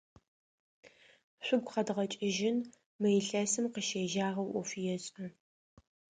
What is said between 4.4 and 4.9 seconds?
ӏоф